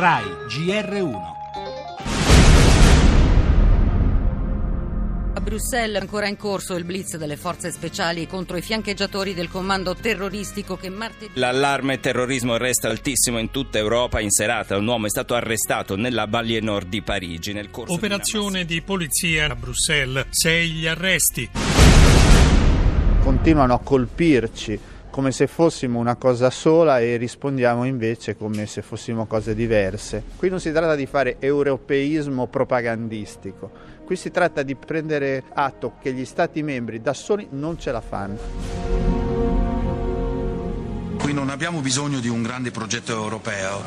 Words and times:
RAI 0.00 0.24
GR1 0.48 1.14
A 5.34 5.40
Bruxelles 5.42 5.98
è 5.98 6.00
ancora 6.00 6.26
in 6.26 6.38
corso 6.38 6.74
il 6.76 6.84
blitz 6.84 7.18
delle 7.18 7.36
forze 7.36 7.70
speciali 7.70 8.26
contro 8.26 8.56
i 8.56 8.62
fiancheggiatori 8.62 9.34
del 9.34 9.50
comando 9.50 9.94
terroristico 9.94 10.78
che 10.78 10.88
martedì... 10.88 11.32
L'allarme 11.34 12.00
terrorismo 12.00 12.56
resta 12.56 12.88
altissimo 12.88 13.38
in 13.38 13.50
tutta 13.50 13.76
Europa. 13.76 14.20
In 14.20 14.30
serata 14.30 14.78
un 14.78 14.86
uomo 14.86 15.04
è 15.04 15.10
stato 15.10 15.34
arrestato 15.34 15.96
nella 15.96 16.26
Balie 16.26 16.60
Nord 16.60 16.88
di 16.88 17.02
Parigi 17.02 17.52
nel 17.52 17.70
corso 17.70 17.92
Operazione 17.92 18.64
di, 18.64 18.76
di 18.76 18.80
polizia 18.80 19.50
a 19.50 19.54
Bruxelles. 19.54 20.28
Sei 20.30 20.70
gli 20.70 20.86
arresti. 20.86 21.50
Continuano 23.20 23.74
a 23.74 23.80
colpirci 23.80 24.80
come 25.10 25.32
se 25.32 25.46
fossimo 25.46 25.98
una 25.98 26.16
cosa 26.16 26.50
sola 26.50 27.00
e 27.00 27.16
rispondiamo 27.16 27.84
invece 27.84 28.36
come 28.36 28.66
se 28.66 28.80
fossimo 28.82 29.26
cose 29.26 29.54
diverse. 29.54 30.22
Qui 30.36 30.48
non 30.48 30.60
si 30.60 30.72
tratta 30.72 30.94
di 30.94 31.06
fare 31.06 31.36
europeismo 31.38 32.46
propagandistico, 32.46 33.70
qui 34.04 34.16
si 34.16 34.30
tratta 34.30 34.62
di 34.62 34.74
prendere 34.76 35.44
atto 35.52 35.94
che 36.00 36.12
gli 36.12 36.24
Stati 36.24 36.62
membri 36.62 37.00
da 37.00 37.12
soli 37.12 37.48
non 37.50 37.78
ce 37.78 37.92
la 37.92 38.00
fanno. 38.00 38.38
Qui 41.18 41.34
non 41.34 41.50
abbiamo 41.50 41.80
bisogno 41.80 42.18
di 42.18 42.28
un 42.28 42.42
grande 42.42 42.70
progetto 42.70 43.12
europeo, 43.12 43.82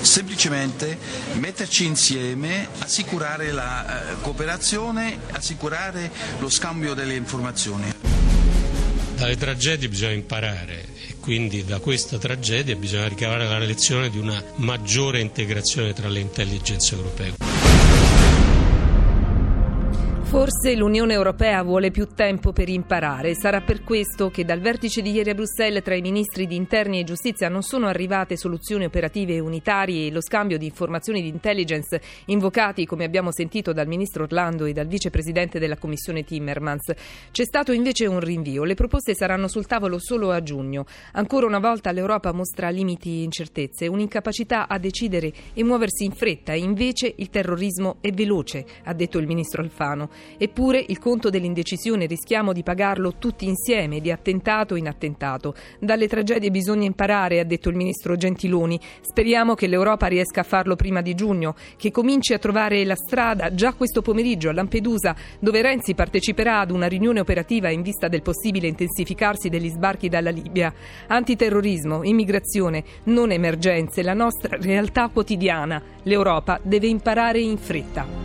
semplicemente 0.00 0.98
metterci 1.34 1.86
insieme, 1.86 2.66
assicurare 2.80 3.52
la 3.52 4.10
eh, 4.10 4.14
cooperazione, 4.20 5.16
assicurare 5.30 6.10
lo 6.38 6.50
scambio 6.50 6.94
delle 6.94 7.14
informazioni. 7.14 8.21
Dalle 9.22 9.36
tragedie 9.36 9.88
bisogna 9.88 10.14
imparare 10.14 10.84
e 11.06 11.14
quindi 11.20 11.64
da 11.64 11.78
questa 11.78 12.18
tragedia 12.18 12.74
bisogna 12.74 13.06
ricavare 13.06 13.46
la 13.46 13.56
lezione 13.60 14.10
di 14.10 14.18
una 14.18 14.42
maggiore 14.56 15.20
integrazione 15.20 15.92
tra 15.92 16.08
le 16.08 16.18
intelligenze 16.18 16.96
europee. 16.96 17.51
Forse 20.32 20.74
l'Unione 20.74 21.12
Europea 21.12 21.62
vuole 21.62 21.90
più 21.90 22.06
tempo 22.06 22.52
per 22.54 22.70
imparare. 22.70 23.34
Sarà 23.34 23.60
per 23.60 23.84
questo 23.84 24.30
che 24.30 24.46
dal 24.46 24.60
vertice 24.60 25.02
di 25.02 25.10
ieri 25.10 25.28
a 25.28 25.34
Bruxelles 25.34 25.82
tra 25.82 25.94
i 25.94 26.00
ministri 26.00 26.46
di 26.46 26.56
interni 26.56 26.98
e 26.98 27.04
giustizia 27.04 27.50
non 27.50 27.60
sono 27.60 27.86
arrivate 27.86 28.38
soluzioni 28.38 28.86
operative 28.86 29.38
unitarie 29.40 30.06
e 30.06 30.10
lo 30.10 30.22
scambio 30.22 30.56
di 30.56 30.64
informazioni 30.64 31.20
di 31.20 31.28
intelligence 31.28 32.00
invocati, 32.24 32.86
come 32.86 33.04
abbiamo 33.04 33.30
sentito 33.30 33.74
dal 33.74 33.86
ministro 33.86 34.22
Orlando 34.22 34.64
e 34.64 34.72
dal 34.72 34.86
vicepresidente 34.86 35.58
della 35.58 35.76
Commissione 35.76 36.24
Timmermans. 36.24 36.92
C'è 37.30 37.44
stato 37.44 37.72
invece 37.72 38.06
un 38.06 38.18
rinvio. 38.18 38.64
Le 38.64 38.74
proposte 38.74 39.14
saranno 39.14 39.48
sul 39.48 39.66
tavolo 39.66 39.98
solo 39.98 40.30
a 40.30 40.42
giugno. 40.42 40.86
Ancora 41.12 41.44
una 41.44 41.60
volta 41.60 41.92
l'Europa 41.92 42.32
mostra 42.32 42.70
limiti 42.70 43.20
e 43.20 43.24
incertezze, 43.24 43.86
un'incapacità 43.86 44.66
a 44.66 44.78
decidere 44.78 45.30
e 45.52 45.62
muoversi 45.62 46.04
in 46.04 46.12
fretta. 46.12 46.54
Invece 46.54 47.12
il 47.14 47.28
terrorismo 47.28 47.98
è 48.00 48.10
veloce, 48.12 48.64
ha 48.84 48.94
detto 48.94 49.18
il 49.18 49.26
ministro 49.26 49.60
Alfano. 49.60 50.08
Eppure 50.38 50.84
il 50.86 50.98
conto 50.98 51.30
dell'indecisione 51.30 52.06
rischiamo 52.06 52.52
di 52.52 52.62
pagarlo 52.62 53.14
tutti 53.18 53.46
insieme, 53.46 54.00
di 54.00 54.10
attentato 54.10 54.74
in 54.76 54.88
attentato. 54.88 55.54
Dalle 55.78 56.08
tragedie 56.08 56.50
bisogna 56.50 56.86
imparare, 56.86 57.40
ha 57.40 57.44
detto 57.44 57.68
il 57.68 57.76
ministro 57.76 58.16
Gentiloni. 58.16 58.78
Speriamo 59.00 59.54
che 59.54 59.66
l'Europa 59.66 60.06
riesca 60.06 60.40
a 60.40 60.44
farlo 60.44 60.76
prima 60.76 61.00
di 61.00 61.14
giugno, 61.14 61.54
che 61.76 61.90
cominci 61.90 62.32
a 62.32 62.38
trovare 62.38 62.84
la 62.84 62.96
strada 62.96 63.54
già 63.54 63.72
questo 63.74 64.02
pomeriggio 64.02 64.48
a 64.48 64.52
Lampedusa, 64.52 65.14
dove 65.38 65.62
Renzi 65.62 65.94
parteciperà 65.94 66.60
ad 66.60 66.70
una 66.70 66.86
riunione 66.86 67.20
operativa 67.20 67.70
in 67.70 67.82
vista 67.82 68.08
del 68.08 68.22
possibile 68.22 68.68
intensificarsi 68.68 69.48
degli 69.48 69.68
sbarchi 69.68 70.08
dalla 70.08 70.30
Libia. 70.30 70.72
Antiterrorismo, 71.06 72.02
immigrazione, 72.04 72.84
non 73.04 73.30
emergenze, 73.30 74.02
la 74.02 74.14
nostra 74.14 74.56
realtà 74.60 75.08
quotidiana. 75.08 75.82
L'Europa 76.02 76.58
deve 76.62 76.86
imparare 76.88 77.40
in 77.40 77.56
fretta. 77.58 78.21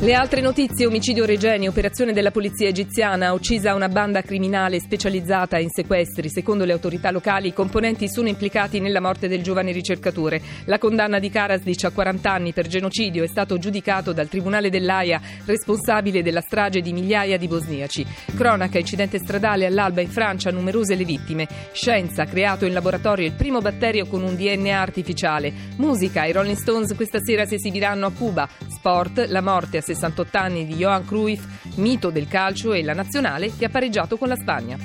Le 0.00 0.12
altre 0.12 0.42
notizie, 0.42 0.86
omicidio 0.86 1.24
Regeni, 1.24 1.66
operazione 1.66 2.12
della 2.12 2.32
polizia 2.32 2.68
egiziana, 2.68 3.32
uccisa 3.32 3.74
una 3.74 3.88
banda 3.88 4.20
criminale 4.20 4.78
specializzata 4.78 5.58
in 5.58 5.70
sequestri. 5.70 6.28
Secondo 6.28 6.66
le 6.66 6.72
autorità 6.72 7.10
locali 7.10 7.48
i 7.48 7.52
componenti 7.54 8.10
sono 8.10 8.28
implicati 8.28 8.80
nella 8.80 9.00
morte 9.00 9.28
del 9.28 9.42
giovane 9.42 9.72
ricercatore. 9.72 10.42
La 10.66 10.78
condanna 10.78 11.18
di 11.18 11.30
Karasdic 11.30 11.84
a 11.84 11.90
40 11.90 12.30
anni 12.30 12.52
per 12.52 12.66
genocidio 12.66 13.22
è 13.22 13.28
stato 13.28 13.56
giudicato 13.56 14.12
dal 14.12 14.28
Tribunale 14.28 14.68
dell'AIA, 14.68 15.20
responsabile 15.46 16.22
della 16.22 16.42
strage 16.42 16.82
di 16.82 16.92
migliaia 16.92 17.38
di 17.38 17.48
bosniaci. 17.48 18.04
Cronaca, 18.36 18.78
incidente 18.78 19.18
stradale 19.18 19.64
all'alba 19.64 20.02
in 20.02 20.10
Francia, 20.10 20.50
numerose 20.50 20.96
le 20.96 21.04
vittime. 21.04 21.48
Scienza, 21.72 22.24
creato 22.24 22.66
in 22.66 22.74
laboratorio 22.74 23.26
il 23.26 23.32
primo 23.32 23.60
batterio 23.60 24.06
con 24.06 24.22
un 24.22 24.34
DNA 24.34 24.78
artificiale. 24.78 25.52
Musica, 25.76 26.26
i 26.26 26.32
Rolling 26.32 26.58
Stones 26.58 26.94
questa 26.94 27.20
sera 27.20 27.46
si 27.46 27.54
esibiranno 27.54 28.06
a 28.06 28.12
Cuba. 28.12 28.46
Sport, 28.68 29.26
la 29.28 29.40
morte 29.40 29.78
a 29.78 29.82
68 29.84 30.38
anni 30.38 30.66
di 30.66 30.76
Johan 30.76 31.04
Cruyff, 31.04 31.44
mito 31.76 32.10
del 32.10 32.26
calcio 32.26 32.72
e 32.72 32.82
la 32.82 32.94
nazionale 32.94 33.52
che 33.54 33.66
ha 33.66 33.68
pareggiato 33.68 34.16
con 34.16 34.28
la 34.28 34.36
Spagna. 34.36 34.78